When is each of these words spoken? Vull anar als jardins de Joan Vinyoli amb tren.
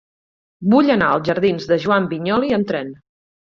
Vull 0.73 0.89
anar 0.93 1.09
als 1.17 1.29
jardins 1.29 1.69
de 1.73 1.79
Joan 1.85 2.09
Vinyoli 2.17 2.53
amb 2.61 2.73
tren. 2.75 2.93